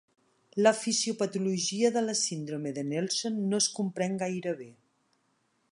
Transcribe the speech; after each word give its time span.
La 0.65 0.71
fisiopatologia 0.77 1.91
de 1.97 2.03
la 2.05 2.15
síndrome 2.23 2.73
de 2.79 2.87
Nelson 2.89 3.39
no 3.51 3.61
es 3.65 3.67
comprèn 3.79 4.21
gaire 4.25 4.57
bé. 4.63 4.71